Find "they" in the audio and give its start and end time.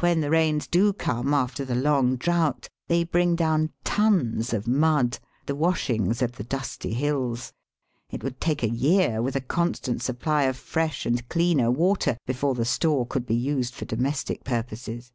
2.88-3.02